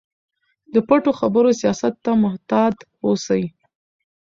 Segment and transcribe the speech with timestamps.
[0.73, 3.43] د پټو خبرو سیاست ته محتاط اوسئ.